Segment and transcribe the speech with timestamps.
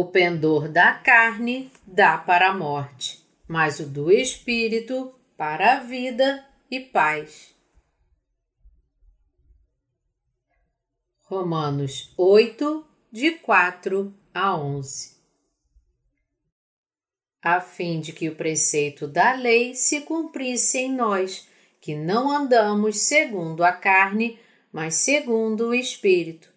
[0.00, 6.46] O pendor da carne dá para a morte, mas o do espírito para a vida
[6.70, 7.52] e paz.
[11.22, 15.16] Romanos 8, de 4 a 11
[17.42, 21.48] A fim de que o preceito da lei se cumprisse em nós,
[21.80, 24.38] que não andamos segundo a carne,
[24.72, 26.56] mas segundo o Espírito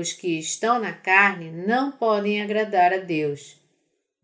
[0.00, 3.60] os que estão na carne não podem agradar a Deus.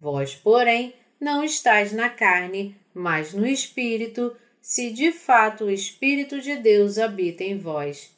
[0.01, 6.57] Vós, porém, não estáis na carne, mas no Espírito, se de fato o Espírito de
[6.57, 8.11] Deus habita em vós.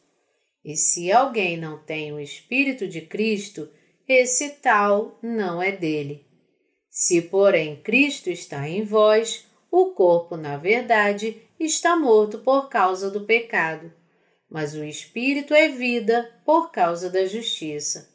[0.65, 3.69] E se alguém não tem o Espírito de Cristo,
[4.09, 6.25] esse tal não é dele.
[6.91, 13.21] Se, porém, Cristo está em vós, o corpo, na verdade, está morto por causa do
[13.21, 13.93] pecado,
[14.51, 18.09] mas o Espírito é vida por causa da justiça.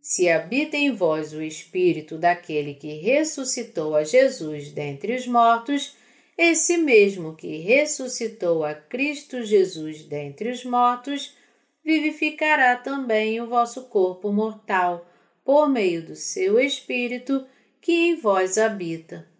[0.00, 5.96] Se habita em vós o Espírito daquele que ressuscitou a Jesus dentre os mortos,
[6.36, 11.36] esse mesmo que ressuscitou a Cristo Jesus dentre os mortos,
[11.84, 15.08] vivificará também o vosso corpo mortal,
[15.44, 17.44] por meio do seu Espírito
[17.80, 19.31] que em vós habita.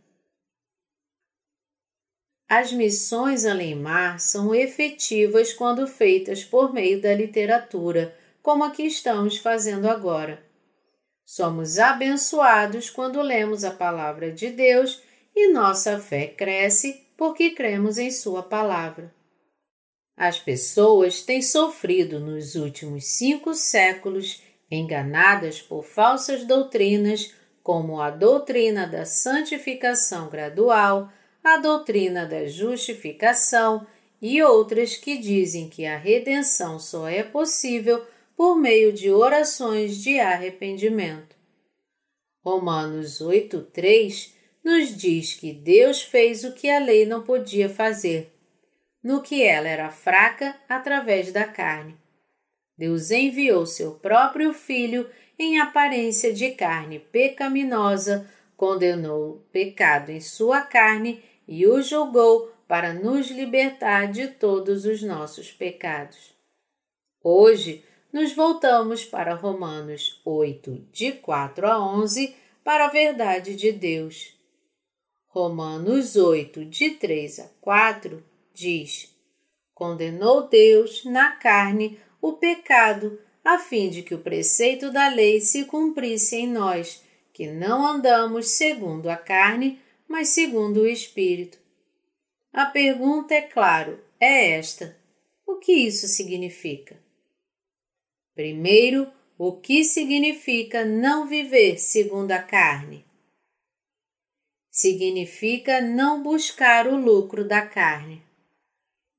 [2.55, 9.39] As missões além-mar são efetivas quando feitas por meio da literatura, como a que estamos
[9.39, 10.45] fazendo agora.
[11.25, 15.01] Somos abençoados quando lemos a palavra de Deus
[15.35, 19.11] e nossa fé cresce porque cremos em Sua palavra.
[20.15, 28.87] As pessoas têm sofrido nos últimos cinco séculos enganadas por falsas doutrinas, como a doutrina
[28.87, 31.11] da santificação gradual
[31.43, 33.87] a doutrina da justificação
[34.21, 38.05] e outras que dizem que a redenção só é possível
[38.37, 41.37] por meio de orações de arrependimento.
[42.45, 44.33] Romanos 8,3
[44.65, 48.33] nos diz que Deus fez o que a lei não podia fazer,
[49.03, 51.97] no que ela era fraca através da carne.
[52.79, 60.63] Deus enviou seu próprio Filho em aparência de carne pecaminosa, condenou o pecado em sua
[60.63, 66.35] carne e o julgou para nos libertar de todos os nossos pecados.
[67.23, 74.35] Hoje, nos voltamos para Romanos 8, de 4 a 11, para a verdade de Deus.
[75.29, 78.23] Romanos 8, de 3 a 4,
[78.53, 79.15] diz:
[79.75, 85.65] Condenou Deus na carne o pecado, a fim de que o preceito da lei se
[85.65, 89.81] cumprisse em nós, que não andamos segundo a carne,
[90.13, 91.59] mas segundo o Espírito.
[92.53, 94.95] A pergunta, é claro, é esta:
[95.47, 97.01] o que isso significa?
[98.35, 103.07] Primeiro, o que significa não viver segundo a carne?
[104.71, 108.23] Significa não buscar o lucro da carne.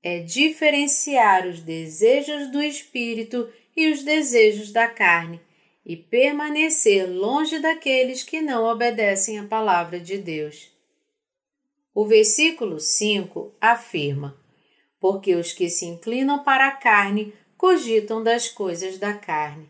[0.04, 5.42] É diferenciar os desejos do espírito e os desejos da carne
[5.84, 10.73] e permanecer longe daqueles que não obedecem à palavra de Deus.
[11.94, 14.38] O versículo 5 afirma:
[15.00, 19.70] Porque os que se inclinam para a carne cogitam das coisas da carne.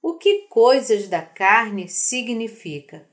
[0.00, 3.06] O que coisas da carne significa?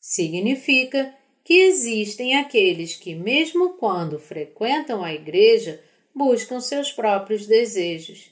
[0.00, 1.14] Significa
[1.44, 5.82] que existem aqueles que, mesmo quando frequentam a igreja,
[6.14, 8.30] buscam seus próprios desejos.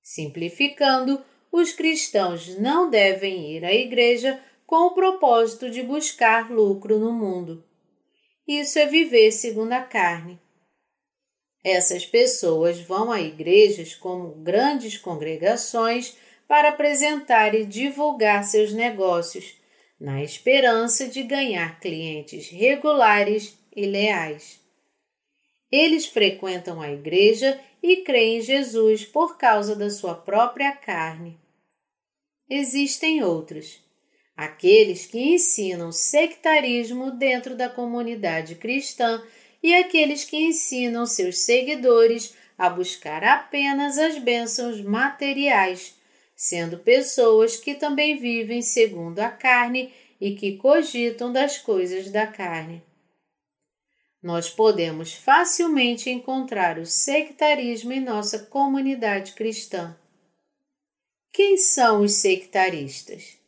[0.00, 7.12] Simplificando, os cristãos não devem ir à igreja com o propósito de buscar lucro no
[7.12, 7.64] mundo.
[8.46, 10.40] Isso é viver segundo a carne.
[11.64, 16.16] Essas pessoas vão a igrejas como grandes congregações
[16.46, 19.56] para apresentar e divulgar seus negócios,
[19.98, 24.60] na esperança de ganhar clientes regulares e leais.
[25.72, 31.40] Eles frequentam a igreja e creem em Jesus por causa da sua própria carne.
[32.48, 33.85] Existem outros
[34.36, 39.22] aqueles que ensinam sectarismo dentro da comunidade cristã
[39.62, 45.94] e aqueles que ensinam seus seguidores a buscar apenas as bênçãos materiais,
[46.34, 52.82] sendo pessoas que também vivem segundo a carne e que cogitam das coisas da carne.
[54.22, 59.96] Nós podemos facilmente encontrar o sectarismo em nossa comunidade cristã.
[61.32, 63.38] Quem são os sectaristas?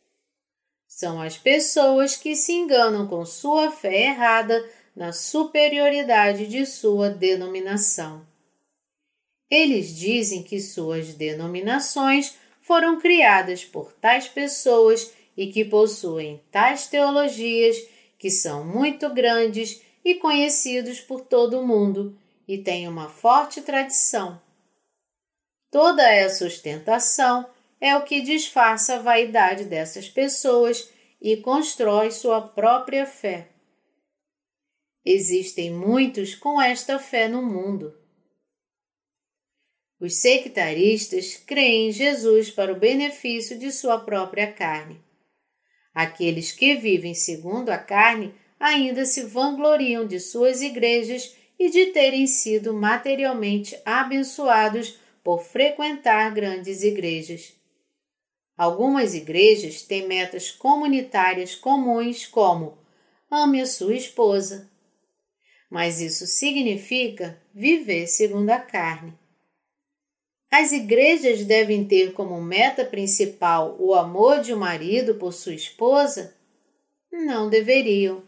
[0.99, 8.27] São as pessoas que se enganam com sua fé errada na superioridade de sua denominação.
[9.49, 17.77] Eles dizem que suas denominações foram criadas por tais pessoas e que possuem tais teologias
[18.17, 24.37] que são muito grandes e conhecidos por todo o mundo e têm uma forte tradição.
[25.71, 27.49] Toda essa ostentação
[27.79, 30.89] é o que disfarça a vaidade dessas pessoas
[31.21, 33.49] e constrói sua própria fé.
[35.05, 37.97] Existem muitos com esta fé no mundo.
[39.99, 45.01] Os sectaristas creem em Jesus para o benefício de sua própria carne.
[45.93, 52.27] Aqueles que vivem segundo a carne ainda se vangloriam de suas igrejas e de terem
[52.27, 57.58] sido materialmente abençoados por frequentar grandes igrejas.
[58.59, 62.77] Algumas igrejas têm metas comunitárias comuns, como
[63.31, 64.69] ame a sua esposa.
[65.69, 69.13] Mas isso significa viver segundo a carne.
[70.51, 76.35] As igrejas devem ter como meta principal o amor de um marido por sua esposa?
[77.09, 78.21] Não deveriam.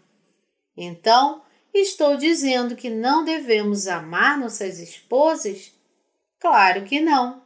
[0.77, 1.42] Então,
[1.74, 5.74] estou dizendo que não devemos amar nossas esposas?
[6.39, 7.40] Claro que não.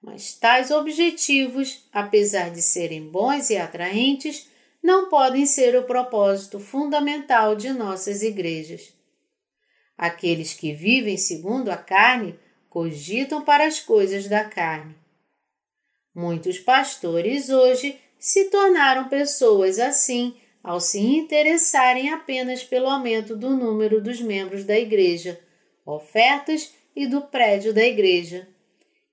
[0.00, 4.48] Mas tais objetivos, apesar de serem bons e atraentes,
[4.82, 8.94] não podem ser o propósito fundamental de nossas igrejas.
[9.96, 12.38] Aqueles que vivem segundo a carne
[12.70, 14.94] cogitam para as coisas da carne.
[16.14, 24.00] Muitos pastores hoje se tornaram pessoas assim ao se interessarem apenas pelo aumento do número
[24.00, 25.40] dos membros da igreja,
[25.84, 28.46] ofertas e do prédio da igreja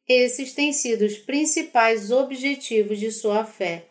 [0.07, 3.85] esses têm sido os principais objetivos de sua fé: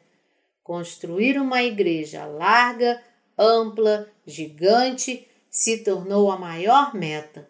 [0.62, 3.02] construir uma igreja larga,
[3.38, 7.49] ampla, gigante, se tornou a maior meta.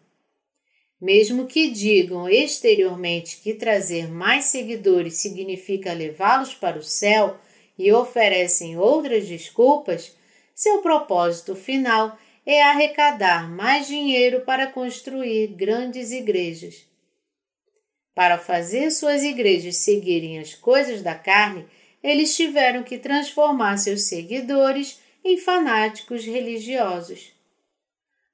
[1.00, 7.36] Mesmo que digam exteriormente que trazer mais seguidores significa levá-los para o céu
[7.78, 10.16] e oferecem outras desculpas,
[10.54, 16.93] seu propósito final é arrecadar mais dinheiro para construir grandes igrejas.
[18.14, 21.66] Para fazer suas igrejas seguirem as coisas da carne,
[22.02, 27.32] eles tiveram que transformar seus seguidores em fanáticos religiosos.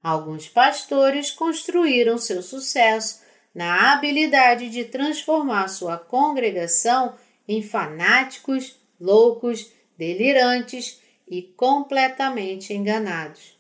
[0.03, 3.23] Alguns pastores construíram seu sucesso
[3.55, 7.17] na habilidade de transformar sua congregação
[7.49, 13.59] em fanáticos, loucos, delirantes e completamente enganados.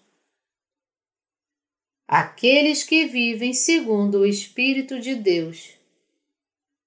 [2.07, 5.80] Aqueles que vivem segundo o Espírito de Deus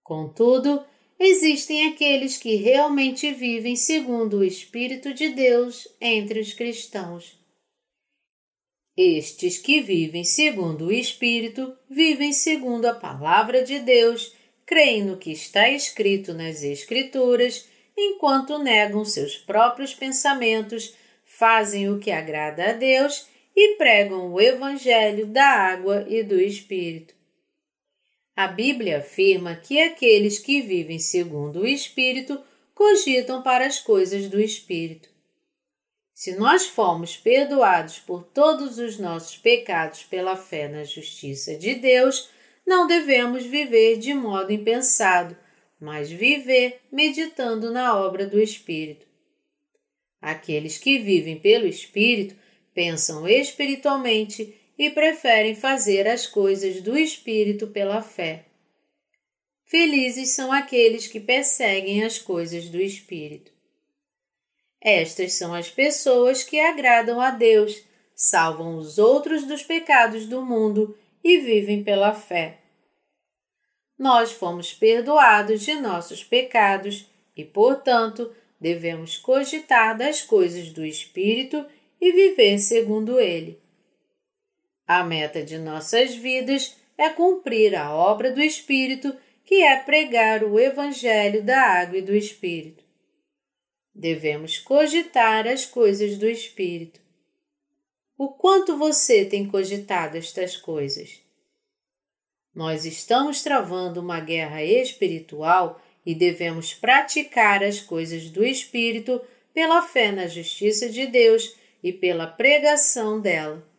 [0.04, 0.84] Contudo,
[1.18, 7.42] existem aqueles que realmente vivem segundo o Espírito de Deus entre os cristãos.
[8.96, 15.32] Estes que vivem segundo o Espírito vivem segundo a palavra de Deus, creem no que
[15.32, 17.68] está escrito nas Escrituras,
[17.98, 20.94] enquanto negam seus próprios pensamentos,
[21.26, 27.23] fazem o que agrada a Deus e pregam o Evangelho da água e do Espírito.
[28.36, 32.42] A Bíblia afirma que aqueles que vivem segundo o Espírito
[32.74, 35.10] cogitam para as coisas do Espírito.
[36.14, 42.30] Se nós fomos perdoados por todos os nossos pecados pela fé na justiça de Deus,
[42.66, 45.38] não devemos viver de modo impensado,
[45.80, 49.06] mas viver meditando na obra do Espírito.
[50.22, 52.36] Aqueles que vivem pelo Espírito
[52.74, 58.44] pensam espiritualmente e preferem fazer as coisas do Espírito pela fé.
[59.64, 63.50] Felizes são aqueles que perseguem as coisas do Espírito.
[64.82, 67.82] Estas são as pessoas que agradam a Deus,
[68.14, 72.60] salvam os outros dos pecados do mundo e vivem pela fé.
[73.98, 81.66] Nós fomos perdoados de nossos pecados e, portanto, devemos cogitar das coisas do Espírito
[82.02, 83.63] e viver segundo ele.
[84.88, 90.60] A meta de nossas vidas é cumprir a obra do Espírito, que é pregar o
[90.60, 92.84] Evangelho da Água e do Espírito.
[93.96, 97.00] Devemos cogitar as coisas do Espírito.
[98.18, 101.22] O quanto você tem cogitado estas coisas?
[102.54, 109.22] Nós estamos travando uma guerra espiritual e devemos praticar as coisas do Espírito
[109.54, 113.73] pela fé na justiça de Deus e pela pregação dela.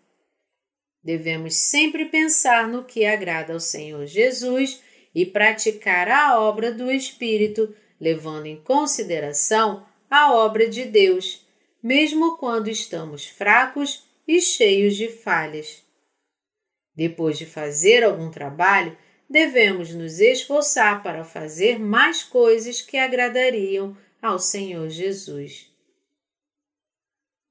[1.05, 4.81] Devemos sempre pensar no que agrada ao Senhor Jesus
[5.15, 11.47] e praticar a obra do Espírito, levando em consideração a obra de Deus,
[11.83, 15.83] mesmo quando estamos fracos e cheios de falhas.
[16.97, 18.97] Depois de fazer algum trabalho,
[19.29, 25.74] devemos nos esforçar para fazer mais coisas que agradariam ao Senhor Jesus.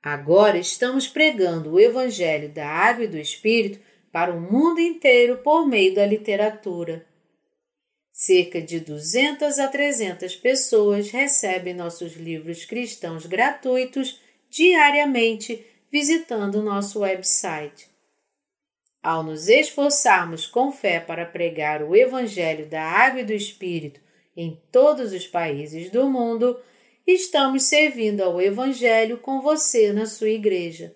[0.04, 3.80] Agora estamos pregando o Evangelho da Água e do Espírito
[4.12, 7.06] para o mundo inteiro por meio da literatura.
[8.12, 14.20] Cerca de 200 a 300 pessoas recebem nossos livros cristãos gratuitos
[14.50, 17.88] diariamente visitando nosso website.
[19.02, 24.02] Ao nos esforçarmos com fé para pregar o Evangelho da Água e do Espírito
[24.36, 26.60] em todos os países do mundo,
[27.06, 30.96] estamos servindo ao Evangelho com você na sua igreja.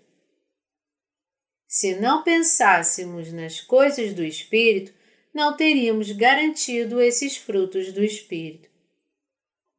[1.68, 4.94] Se não pensássemos nas coisas do Espírito,
[5.34, 8.70] não teríamos garantido esses frutos do Espírito.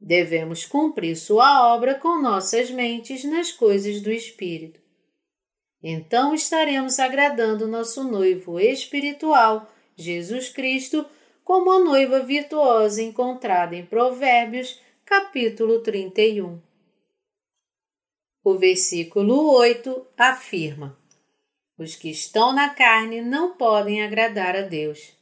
[0.00, 4.80] Devemos cumprir sua obra com nossas mentes nas coisas do Espírito.
[5.82, 11.06] Então estaremos agradando nosso noivo espiritual, Jesus Cristo,
[11.42, 16.61] como a noiva virtuosa encontrada em Provérbios, capítulo 31.
[18.45, 20.99] O versículo 8 afirma:
[21.79, 25.17] Os que estão na carne não podem agradar a Deus.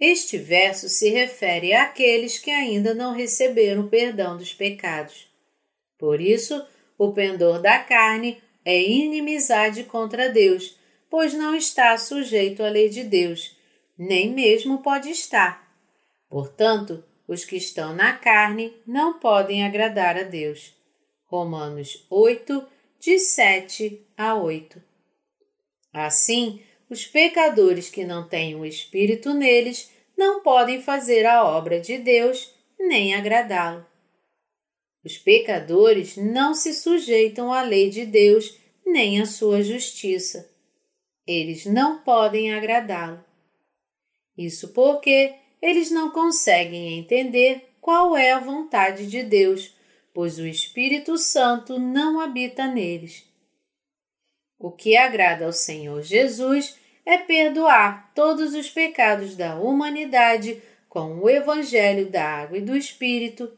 [0.00, 5.28] Este verso se refere àqueles que ainda não receberam perdão dos pecados.
[5.98, 6.66] Por isso,
[6.96, 10.78] o pendor da carne é inimizade contra Deus,
[11.10, 13.54] pois não está sujeito à lei de Deus,
[13.98, 15.68] nem mesmo pode estar.
[16.26, 20.74] Portanto, os que estão na carne não podem agradar a Deus.
[21.26, 22.66] Romanos 8,
[22.98, 24.82] de 7 a 8.
[25.92, 31.98] Assim, os pecadores que não têm o Espírito neles não podem fazer a obra de
[31.98, 33.86] Deus nem agradá-lo.
[35.04, 40.50] Os pecadores não se sujeitam à lei de Deus nem à sua justiça.
[41.26, 43.22] Eles não podem agradá-lo.
[44.36, 49.74] Isso porque eles não conseguem entender qual é a vontade de Deus,
[50.12, 53.24] pois o Espírito Santo não habita neles.
[54.58, 61.30] O que agrada ao Senhor Jesus é perdoar todos os pecados da humanidade com o
[61.30, 63.50] Evangelho da Água e do Espírito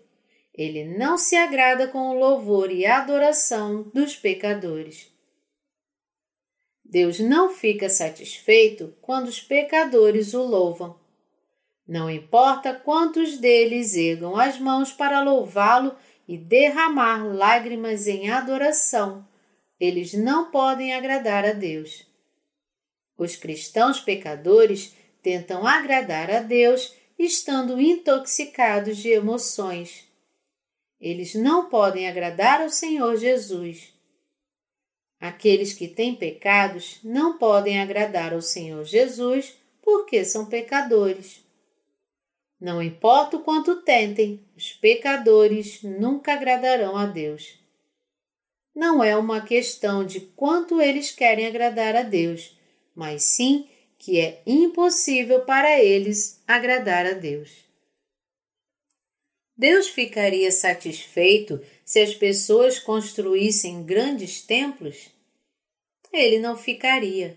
[0.60, 5.10] ele não se agrada com o louvor e adoração dos pecadores.
[6.84, 10.99] Deus não fica satisfeito quando os pecadores o louvam.
[11.86, 15.94] Não importa quantos deles ergam as mãos para louvá-lo
[16.28, 19.26] e derramar lágrimas em adoração,
[19.80, 22.06] eles não podem agradar a Deus.
[23.16, 30.04] Os cristãos pecadores tentam agradar a Deus estando intoxicados de emoções.
[31.00, 33.92] Eles não podem agradar ao Senhor Jesus.
[35.18, 41.39] Aqueles que têm pecados não podem agradar ao Senhor Jesus porque são pecadores.
[42.60, 47.58] Não importa o quanto tentem, os pecadores nunca agradarão a Deus.
[48.74, 52.54] Não é uma questão de quanto eles querem agradar a Deus,
[52.94, 53.66] mas sim
[53.98, 57.50] que é impossível para eles agradar a Deus.
[59.56, 65.10] Deus ficaria satisfeito se as pessoas construíssem grandes templos?
[66.12, 67.36] Ele não ficaria.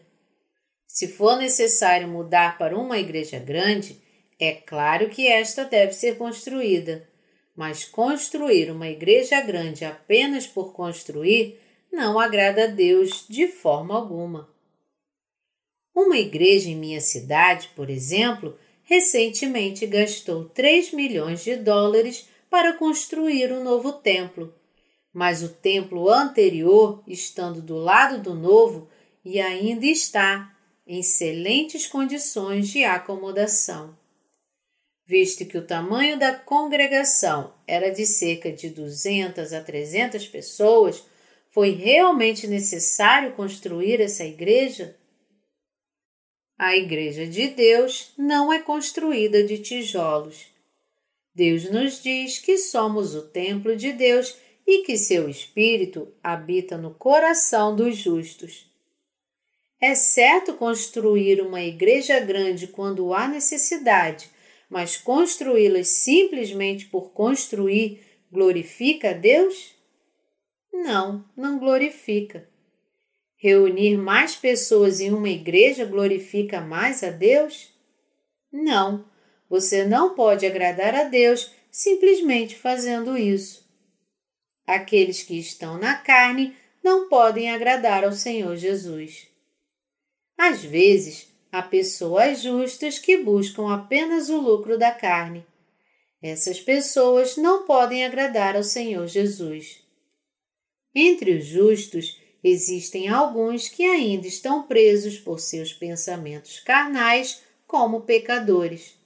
[0.87, 4.02] Se for necessário mudar para uma igreja grande,
[4.43, 7.07] é claro que esta deve ser construída,
[7.55, 11.59] mas construir uma igreja grande apenas por construir
[11.91, 14.49] não agrada a Deus de forma alguma.
[15.95, 23.51] Uma igreja em minha cidade, por exemplo, recentemente gastou 3 milhões de dólares para construir
[23.51, 24.53] um novo templo,
[25.13, 28.89] mas o templo anterior, estando do lado do novo,
[29.23, 30.53] e ainda está
[30.85, 33.95] em excelentes condições de acomodação.
[35.05, 41.03] Visto que o tamanho da congregação era de cerca de 200 a 300 pessoas,
[41.49, 44.97] foi realmente necessário construir essa igreja?
[46.57, 50.45] A Igreja de Deus não é construída de tijolos.
[51.35, 56.93] Deus nos diz que somos o templo de Deus e que seu Espírito habita no
[56.93, 58.71] coração dos justos.
[59.81, 64.29] É certo construir uma igreja grande quando há necessidade,
[64.73, 68.01] mas construí-las simplesmente por construir
[68.31, 69.75] glorifica a Deus?
[70.73, 72.49] Não, não glorifica.
[73.35, 77.71] Reunir mais pessoas em uma igreja glorifica mais a Deus?
[78.51, 79.05] Não,
[79.47, 83.63] você não pode agradar a Deus simplesmente fazendo isso.
[84.65, 89.27] Aqueles que estão na carne não podem agradar ao Senhor Jesus.
[90.35, 95.45] Às vezes, há pessoas justas que buscam apenas o lucro da carne.
[96.19, 99.83] Essas pessoas não podem agradar ao Senhor Jesus.
[100.95, 108.97] Entre os justos, existem alguns que ainda estão presos por seus pensamentos carnais como pecadores.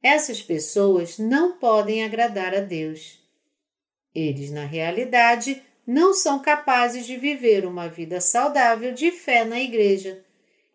[0.00, 3.18] Essas pessoas não podem agradar a Deus.
[4.14, 10.24] Eles, na realidade, não são capazes de viver uma vida saudável de fé na igreja.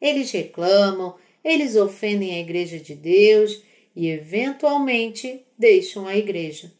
[0.02, 3.62] Eles reclamam, eles ofendem a igreja de Deus
[3.96, 6.72] e, eventualmente, deixam a igreja.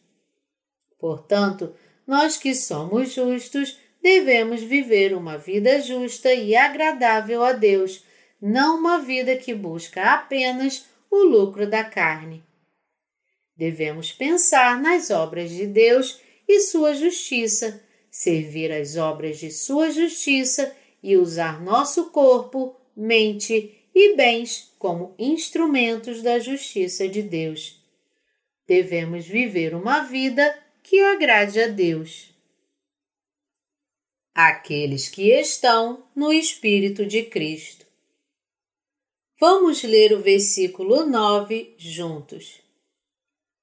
[0.98, 1.74] Portanto,
[2.06, 8.04] nós que somos justos devemos viver uma vida justa e agradável a Deus,
[8.40, 12.42] não uma vida que busca apenas o lucro da carne.
[13.56, 17.80] Devemos pensar nas obras de Deus e sua justiça
[18.12, 26.22] servir as obras de sua justiça e usar nosso corpo, mente e bens como instrumentos
[26.22, 27.80] da justiça de Deus.
[28.66, 32.30] Devemos viver uma vida que agrade a Deus.
[34.34, 37.86] Aqueles que estão no Espírito de Cristo.
[39.38, 42.60] Vamos ler o versículo 9 juntos.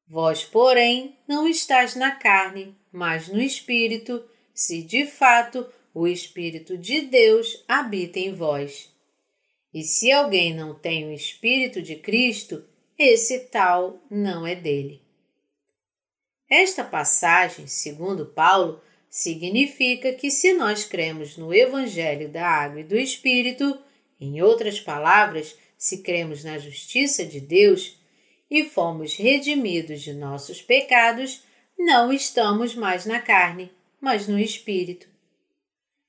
[0.06, 7.02] Vós, porém, não estás na carne, mas no Espírito, se de fato o Espírito de
[7.02, 8.92] Deus habita em vós.
[9.74, 12.66] E se alguém não tem o Espírito de Cristo,
[12.98, 15.02] esse tal não é dele.
[16.50, 22.98] Esta passagem, segundo Paulo, significa que se nós cremos no Evangelho da Água e do
[22.98, 23.78] Espírito,
[24.20, 27.98] em outras palavras, se cremos na justiça de Deus
[28.50, 31.44] e fomos redimidos de nossos pecados,
[31.78, 35.08] não estamos mais na carne, mas no espírito.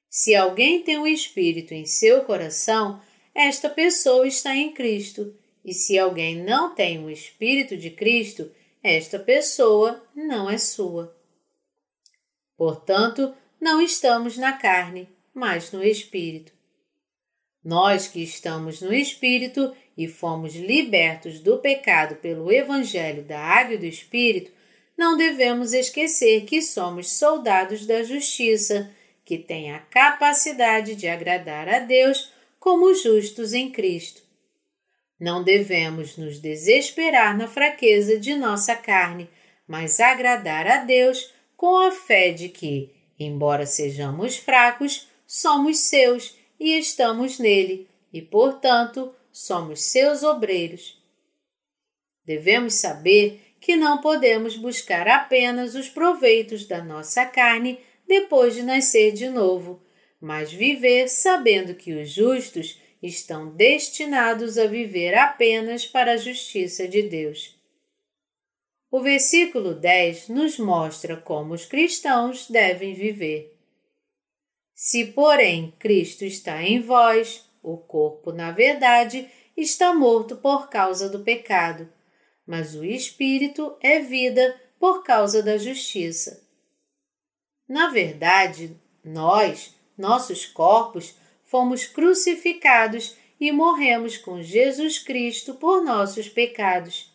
[0.09, 3.01] Se alguém tem o espírito em seu coração,
[3.35, 8.51] esta pessoa está em Cristo, e se alguém não tem o espírito de Cristo,
[8.83, 11.15] esta pessoa não é sua.
[12.57, 16.53] Portanto, não estamos na carne, mas no espírito.
[17.63, 23.79] Nós que estamos no espírito e fomos libertos do pecado pelo evangelho da água e
[23.79, 24.51] do espírito,
[24.97, 28.91] não devemos esquecer que somos soldados da justiça,
[29.25, 34.23] que têm a capacidade de agradar a Deus como justos em Cristo.
[35.19, 39.29] Não devemos nos desesperar na fraqueza de nossa carne,
[39.67, 46.79] mas agradar a Deus com a fé de que, embora sejamos fracos, somos seus e
[46.79, 50.99] estamos nele, e, portanto, somos seus obreiros.
[52.25, 59.13] Devemos saber que não podemos buscar apenas os proveitos da nossa carne depois de nascer
[59.13, 59.81] de novo,
[60.21, 67.03] mas viver sabendo que os justos estão destinados a viver apenas para a justiça de
[67.03, 67.59] Deus.
[68.91, 73.57] O versículo 10 nos mostra como os cristãos devem viver.
[74.75, 81.21] Se, porém, Cristo está em vós, o corpo, na verdade, está morto por causa do
[81.21, 81.89] pecado
[82.51, 86.45] mas o espírito é vida por causa da justiça.
[87.69, 97.13] Na verdade, nós, nossos corpos, fomos crucificados e morremos com Jesus Cristo por nossos pecados.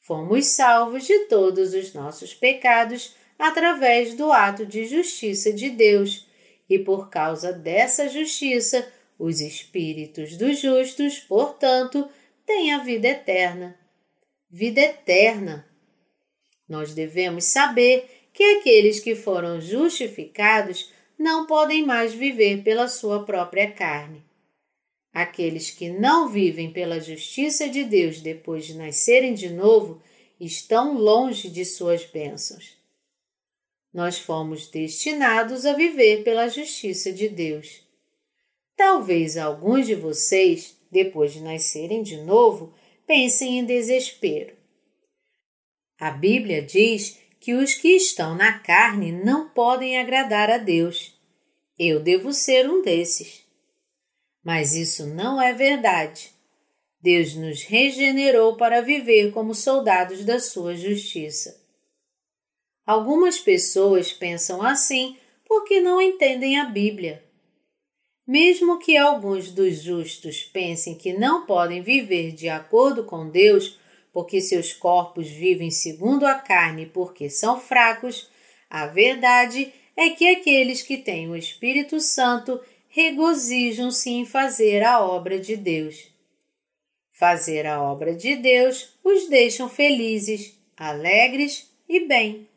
[0.00, 6.26] Fomos salvos de todos os nossos pecados através do ato de justiça de Deus,
[6.68, 12.08] e por causa dessa justiça, os espíritos dos justos, portanto,
[12.44, 13.78] têm a vida eterna
[14.50, 15.68] vida eterna.
[16.68, 23.70] Nós devemos saber que aqueles que foram justificados não podem mais viver pela sua própria
[23.70, 24.22] carne.
[25.12, 30.02] Aqueles que não vivem pela justiça de Deus depois de nascerem de novo
[30.38, 32.76] estão longe de suas bênçãos.
[33.92, 37.80] Nós fomos destinados a viver pela justiça de Deus.
[38.76, 42.74] Talvez alguns de vocês, depois de nascerem de novo,
[43.06, 44.54] pensem em desespero.
[45.98, 51.16] A Bíblia diz que os que estão na carne não podem agradar a Deus.
[51.78, 53.46] Eu devo ser um desses.
[54.42, 56.32] Mas isso não é verdade.
[57.00, 61.64] Deus nos regenerou para viver como soldados da sua justiça.
[62.84, 67.22] Algumas pessoas pensam assim porque não entendem a Bíblia.
[68.26, 73.78] Mesmo que alguns dos justos pensem que não podem viver de acordo com Deus,
[74.16, 78.30] porque seus corpos vivem segundo a carne porque são fracos,
[78.70, 85.38] a verdade é que aqueles que têm o Espírito Santo regozijam-se em fazer a obra
[85.38, 86.08] de Deus.
[87.12, 92.48] Fazer a obra de Deus os deixam felizes, alegres e bem.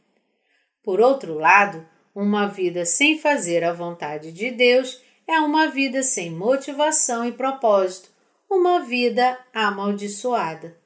[0.81, 6.31] Por outro lado, uma vida sem fazer a vontade de Deus é uma vida sem
[6.31, 8.09] motivação e propósito,
[8.49, 10.78] uma vida amaldiçoada.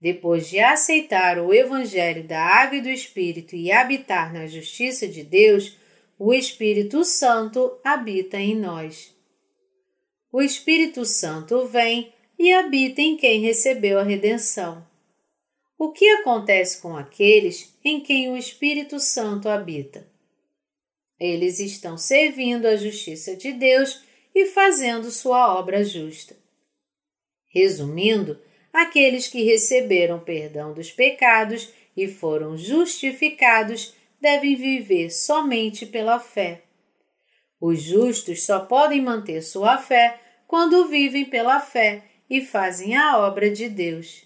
[0.00, 5.24] Depois de aceitar o Evangelho da Água e do Espírito e habitar na justiça de
[5.24, 5.76] Deus,
[6.18, 9.14] o Espírito Santo habita em nós.
[10.30, 14.86] O Espírito Santo vem e habita em quem recebeu a redenção.
[15.76, 20.06] O que acontece com aqueles em quem o Espírito Santo habita?
[21.18, 24.02] Eles estão servindo a justiça de Deus
[24.34, 26.36] e fazendo sua obra justa.
[27.48, 28.38] Resumindo,
[28.72, 36.62] aqueles que receberam perdão dos pecados e foram justificados devem viver somente pela fé.
[37.60, 43.50] Os justos só podem manter sua fé quando vivem pela fé e fazem a obra
[43.50, 44.24] de Deus.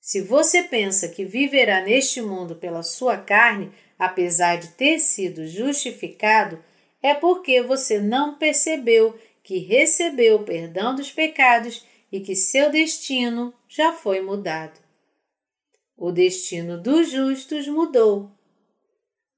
[0.00, 6.62] Se você pensa que viverá neste mundo pela sua carne, apesar de ter sido justificado,
[7.02, 13.52] é porque você não percebeu que recebeu o perdão dos pecados e que seu destino
[13.68, 14.78] já foi mudado.
[15.96, 18.30] O destino dos justos mudou.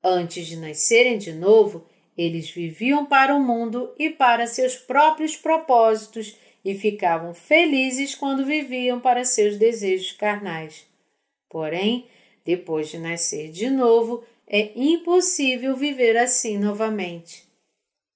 [0.02, 6.36] Antes de nascerem de novo, eles viviam para o mundo e para seus próprios propósitos
[6.64, 10.86] e ficavam felizes quando viviam para seus desejos carnais.
[11.48, 12.06] Porém,
[12.44, 17.44] depois de nascer de novo, é impossível viver assim novamente.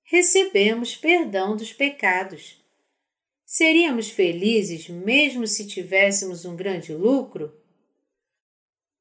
[0.03, 2.63] Recebemos perdão dos pecados.
[3.45, 7.53] Seríamos felizes mesmo se tivéssemos um grande lucro?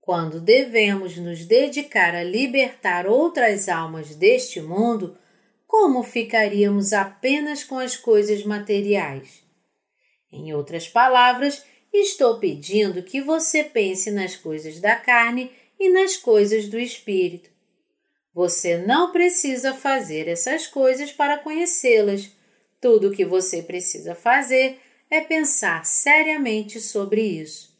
[0.01, 5.17] Quando devemos nos dedicar a libertar outras almas deste mundo,
[5.65, 9.43] como ficaríamos apenas com as coisas materiais?
[10.31, 16.67] Em outras palavras, estou pedindo que você pense nas coisas da carne e nas coisas
[16.67, 17.49] do espírito.
[18.33, 22.31] Você não precisa fazer essas coisas para conhecê-las.
[22.83, 24.77] Tudo o que você precisa fazer
[25.09, 27.73] é pensar seriamente sobre isso.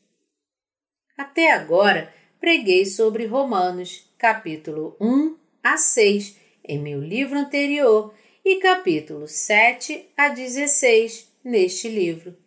[1.18, 8.14] Até agora, preguei sobre Romanos, capítulo 1 a 6, em meu livro anterior,
[8.46, 12.38] e capítulo 7 a 16, neste livro.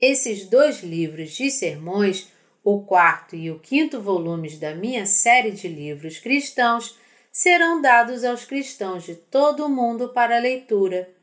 [0.00, 2.32] Esses dois livros de sermões
[2.64, 6.98] o quarto e o quinto volumes da minha série de livros cristãos
[7.30, 11.14] serão dados aos cristãos de todo o mundo para leitura.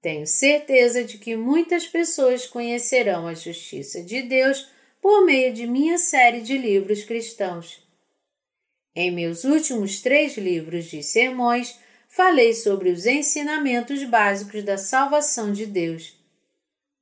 [0.00, 4.68] Tenho certeza de que muitas pessoas conhecerão a justiça de Deus
[5.00, 7.86] por meio de minha série de livros cristãos.
[8.94, 15.66] Em meus últimos três livros de sermões, falei sobre os ensinamentos básicos da salvação de
[15.66, 16.18] Deus.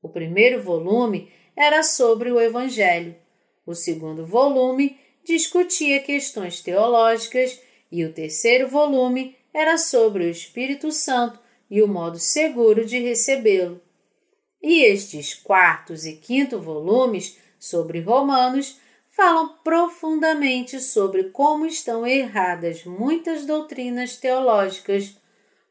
[0.03, 3.17] O primeiro volume era sobre o Evangelho.
[3.65, 11.41] O segundo volume discutia questões teológicas e o terceiro volume era sobre o Espírito Santo
[11.71, 13.81] e o modo seguro de recebê-lo.
[14.63, 18.79] E estes quartos e quinto volumes sobre Romanos
[19.09, 25.17] falam profundamente sobre como estão erradas muitas doutrinas teológicas,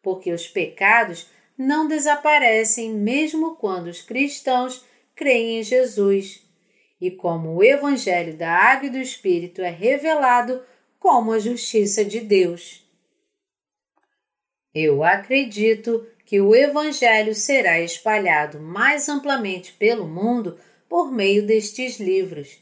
[0.02, 4.84] porque os pecados não desaparecem mesmo quando os cristãos
[5.16, 6.46] creem em Jesus
[7.00, 10.62] e como o Evangelho da Água e do Espírito é revelado
[11.00, 12.87] como a justiça de Deus.
[14.74, 20.58] Eu acredito que o Evangelho será espalhado mais amplamente pelo mundo
[20.90, 22.60] por meio destes livros.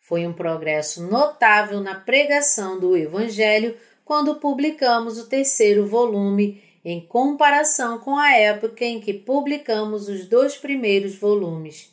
[0.00, 7.98] Foi um progresso notável na pregação do Evangelho quando publicamos o terceiro volume, em comparação
[7.98, 11.90] com a época em que publicamos os dois primeiros volumes.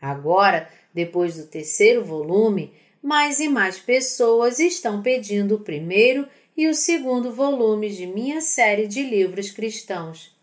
[0.00, 6.74] Agora, depois do terceiro volume, mais e mais pessoas estão pedindo o primeiro e o
[6.74, 10.34] segundo volumes de minha série de livros cristãos.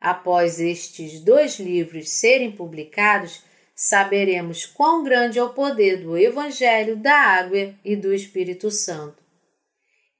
[0.00, 3.42] Após estes dois livros serem publicados,
[3.74, 9.22] saberemos quão grande é o poder do Evangelho, da Água e do Espírito Santo.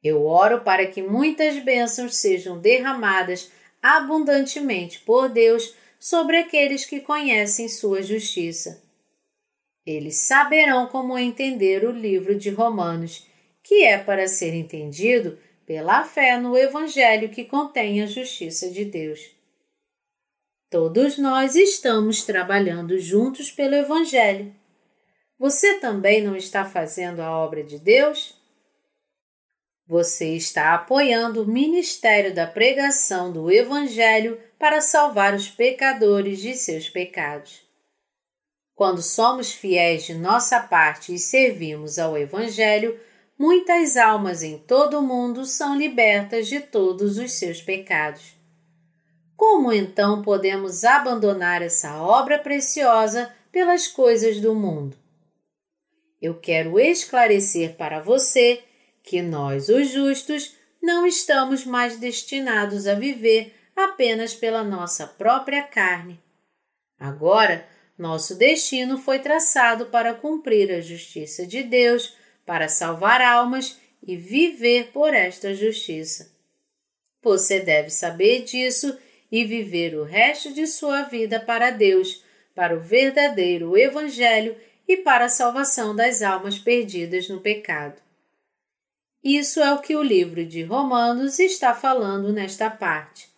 [0.02, 3.50] Eu oro para que muitas bênçãos sejam derramadas
[3.82, 8.82] abundantemente por Deus sobre aqueles que conhecem sua justiça.
[9.84, 13.26] Eles saberão como entender o livro de Romanos,
[13.68, 19.20] que é para ser entendido pela fé no Evangelho que contém a justiça de Deus.
[20.70, 24.54] Todos nós estamos trabalhando juntos pelo Evangelho.
[25.38, 28.34] Você também não está fazendo a obra de Deus?
[29.86, 36.88] Você está apoiando o ministério da pregação do Evangelho para salvar os pecadores de seus
[36.88, 37.60] pecados.
[38.74, 42.98] Quando somos fiéis de nossa parte e servimos ao Evangelho,
[43.38, 48.36] muitas almas em todo o mundo são libertas de todos os seus pecados.
[49.36, 54.96] Como então podemos abandonar essa obra preciosa pelas coisas do mundo?
[56.20, 58.64] Eu quero esclarecer para você
[59.04, 66.20] que nós, os justos, não estamos mais destinados a viver apenas pela nossa própria carne.
[66.98, 67.64] Agora,
[67.96, 72.16] nosso destino foi traçado para cumprir a justiça de Deus,
[72.48, 76.32] para salvar almas e viver por esta justiça.
[77.22, 78.98] Você deve saber disso
[79.30, 84.56] e viver o resto de sua vida para Deus, para o verdadeiro Evangelho
[84.88, 88.00] e para a salvação das almas perdidas no pecado.
[89.22, 93.28] Isso é o que o livro de Romanos está falando nesta parte.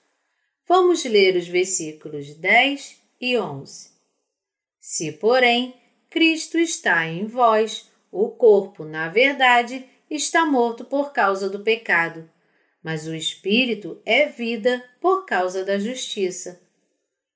[0.69, 3.91] Vamos ler os versículos 10 e 11.
[4.79, 5.75] Se, porém,
[6.09, 12.29] Cristo está em vós, o corpo, na verdade, está morto por causa do pecado,
[12.83, 16.61] mas o espírito é vida por causa da justiça.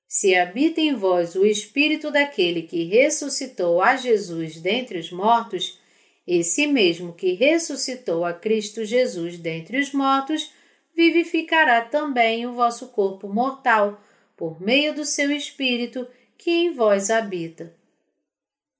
[0.07, 5.79] Se habita em vós o espírito daquele que ressuscitou a Jesus dentre os mortos,
[6.27, 10.51] esse mesmo que ressuscitou a Cristo Jesus dentre os mortos,
[10.95, 14.01] vivificará também o vosso corpo mortal,
[14.35, 16.07] por meio do seu Espírito
[16.37, 17.73] que em vós habita.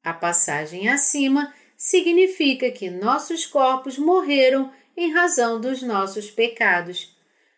[0.04, 7.16] A passagem acima significa que nossos corpos morreram em razão dos nossos pecados,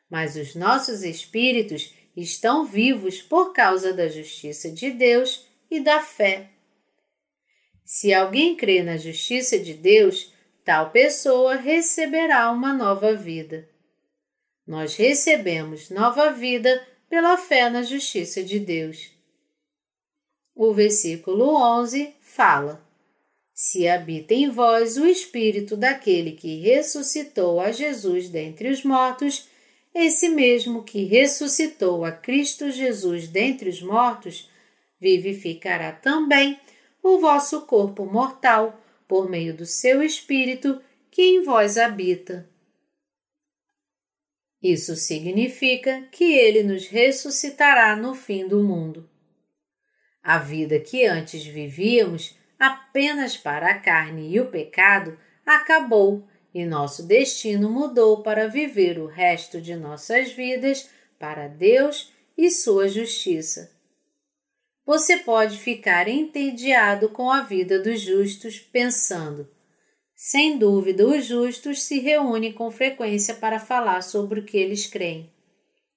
[0.09, 6.49] mas os nossos espíritos estão vivos por causa da justiça de Deus e da fé
[7.89, 10.33] se alguém crê na justiça de Deus,
[10.65, 13.69] tal pessoa receberá uma nova vida.
[14.67, 19.09] Nós recebemos nova vida pela fé na justiça de Deus.
[20.53, 22.85] O versículo 11 fala:
[23.59, 29.49] Se habita em vós o espírito daquele que ressuscitou a Jesus dentre os mortos,
[29.95, 34.47] esse mesmo que ressuscitou a Cristo Jesus dentre os mortos,
[34.99, 36.59] vivificará também
[37.01, 42.47] o vosso corpo mortal, por meio do seu Espírito que em vós habita.
[44.61, 49.09] Isso significa que ele nos ressuscitará no fim do mundo.
[50.21, 57.03] A vida que antes vivíamos apenas para a carne e o pecado acabou e nosso
[57.03, 60.89] destino mudou para viver o resto de nossas vidas
[61.19, 63.77] para Deus e Sua justiça
[64.87, 69.45] você pode ficar entediado com a vida dos justos, pensando:
[70.15, 75.29] sem dúvida, os justos se reúnem com frequência para falar sobre o que eles creem.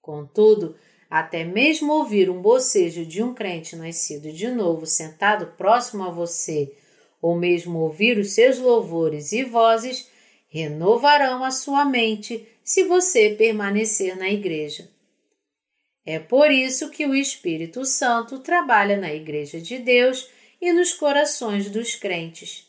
[0.03, 0.77] Contudo,
[1.11, 6.73] até mesmo ouvir um bocejo de um crente nascido de novo sentado próximo a você,
[7.21, 10.09] ou mesmo ouvir os seus louvores e vozes,
[10.49, 14.89] renovarão a sua mente se você permanecer na igreja.
[16.07, 20.29] É por isso que o Espírito Santo trabalha na Igreja de Deus
[20.61, 22.67] e nos corações dos crentes.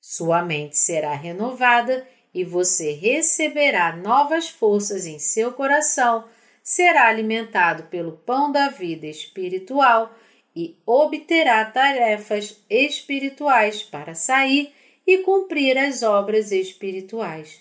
[0.00, 6.24] Sua mente será renovada e você receberá novas forças em seu coração,
[6.62, 10.14] será alimentado pelo pão da vida espiritual
[10.54, 14.72] e obterá tarefas espirituais para sair
[15.06, 17.60] e cumprir as obras espirituais.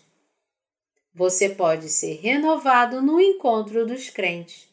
[1.14, 4.70] Você pode ser renovado no encontro dos crentes.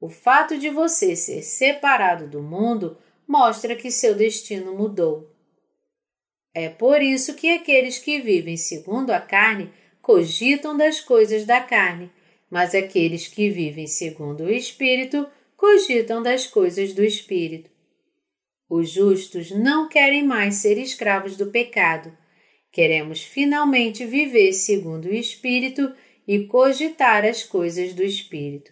[0.00, 5.30] O fato de você ser separado do mundo mostra que seu destino mudou.
[6.54, 12.10] É por isso que aqueles que vivem segundo a carne cogitam das coisas da carne,
[12.56, 17.70] mas aqueles que vivem segundo o Espírito cogitam das coisas do Espírito.
[18.66, 22.16] Os justos não querem mais ser escravos do pecado
[22.76, 25.94] Queremos finalmente viver segundo o Espírito
[26.28, 28.70] e cogitar as coisas do Espírito.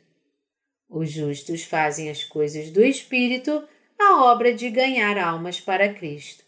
[0.90, 3.66] Os justos fazem as coisas do Espírito,
[3.99, 6.44] a obra de ganhar almas para Cristo.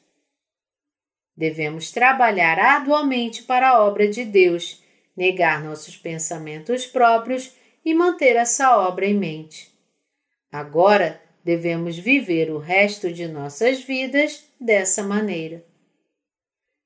[1.35, 4.83] Devemos trabalhar arduamente para a obra de Deus,
[5.17, 7.53] negar nossos pensamentos próprios
[7.85, 9.73] e manter essa obra em mente.
[10.53, 15.65] Agora devemos viver o resto de nossas vidas dessa maneira.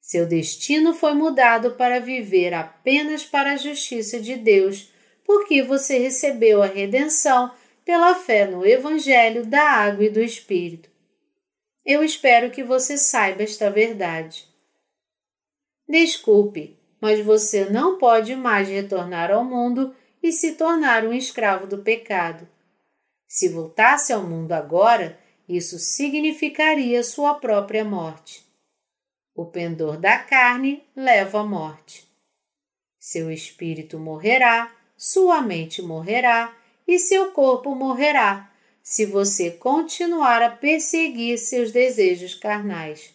[0.00, 4.92] Seu destino foi mudado para viver apenas para a justiça de Deus,
[5.24, 7.52] porque você recebeu a redenção
[7.84, 10.90] pela fé no Evangelho da Água e do Espírito.
[11.84, 14.46] Eu espero que você saiba esta verdade.
[15.88, 21.78] Desculpe, mas você não pode mais retornar ao mundo e se tornar um escravo do
[21.78, 22.46] pecado.
[23.26, 28.44] Se voltasse ao mundo agora, isso significaria sua própria morte.
[29.34, 32.06] O pendor da carne leva à morte.
[32.98, 36.54] Seu espírito morrerá, sua mente morrerá
[36.86, 43.14] e seu corpo morrerá, se você continuar a perseguir seus desejos carnais.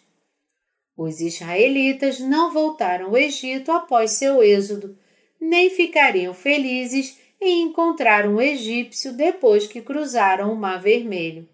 [0.96, 4.96] Os israelitas não voltaram ao Egito após seu êxodo,
[5.38, 11.46] nem ficariam felizes em encontrar um egípcio depois que cruzaram o Mar Vermelho.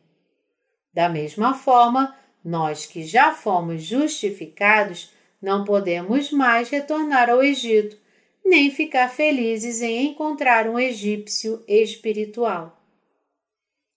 [0.94, 7.96] Da mesma forma, nós que já fomos justificados não podemos mais retornar ao Egito,
[8.44, 12.78] nem ficar felizes em encontrar um egípcio espiritual.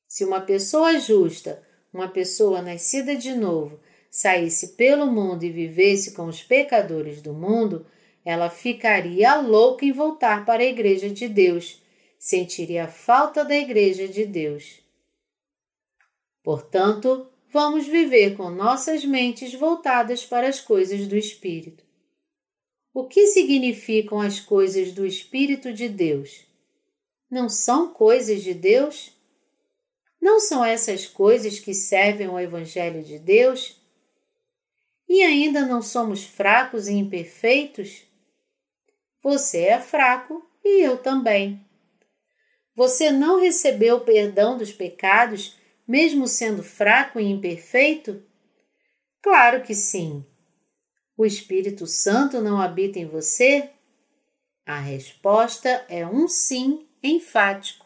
[0.08, 1.62] Se uma pessoa justa,
[1.94, 3.80] uma pessoa nascida de novo,
[4.16, 7.86] saísse pelo mundo e vivesse com os pecadores do mundo,
[8.24, 11.82] ela ficaria louca em voltar para a Igreja de Deus,
[12.18, 14.80] sentiria falta da Igreja de Deus.
[16.42, 21.84] Portanto, vamos viver com nossas mentes voltadas para as coisas do Espírito.
[22.94, 26.46] O que significam as coisas do Espírito de Deus?
[27.30, 29.12] Não são coisas de Deus?
[30.22, 33.84] Não são essas coisas que servem ao Evangelho de Deus?
[35.08, 38.04] E ainda não somos fracos e imperfeitos?
[39.22, 41.64] Você é fraco e eu também.
[42.76, 48.22] Você não recebeu o perdão dos pecados, mesmo sendo fraco e imperfeito?
[49.22, 50.26] Claro que sim.
[51.18, 53.70] O Espírito Santo não habita em você?
[54.66, 57.86] A resposta é um sim enfático.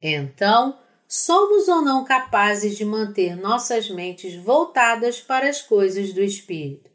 [0.00, 0.78] Então,
[1.12, 6.88] somos ou não capazes de manter nossas mentes voltadas para as coisas do Espírito?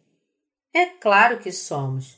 [0.74, 2.18] É claro que somos.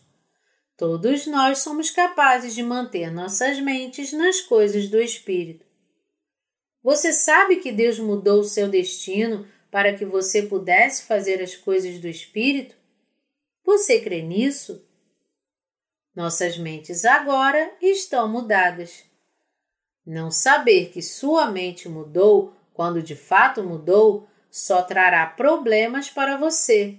[0.77, 5.65] Todos nós somos capazes de manter nossas mentes nas coisas do Espírito.
[6.83, 11.99] Você sabe que Deus mudou o seu destino para que você pudesse fazer as coisas
[11.99, 12.75] do Espírito?
[13.65, 14.88] Você crê nisso?
[16.15, 19.07] Nossas mentes agora estão mudadas.
[20.08, 26.98] Não saber que sua mente mudou, quando de fato mudou, só trará problemas para você.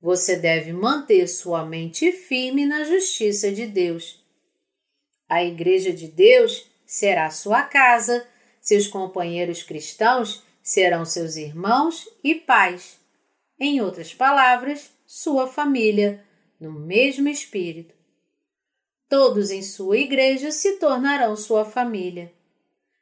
[0.00, 4.24] Você deve manter sua mente firme na justiça de Deus.
[5.28, 8.26] A Igreja de Deus será sua casa,
[8.58, 12.98] seus companheiros cristãos serão seus irmãos e pais.
[13.60, 16.24] Em outras palavras, sua família,
[16.58, 17.94] no mesmo espírito.
[19.08, 22.32] Todos em sua igreja se tornarão sua família.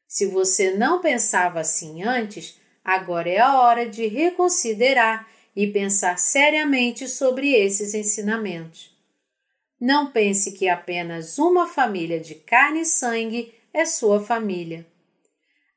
[0.06, 7.08] Se você não pensava assim antes, agora é a hora de reconsiderar e pensar seriamente
[7.08, 8.90] sobre esses ensinamentos.
[9.80, 14.86] Não pense que apenas uma família de carne e sangue é sua família.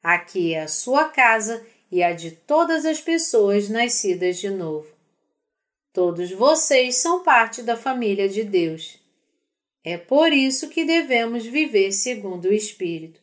[0.03, 4.87] Aqui é a sua casa e a de todas as pessoas nascidas de novo.
[5.93, 8.99] Todos vocês são parte da família de Deus.
[9.85, 13.21] É por isso que devemos viver segundo o Espírito.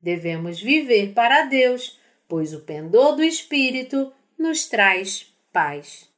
[0.00, 6.08] Devemos viver para Deus, pois o pendor do Espírito nos traz paz.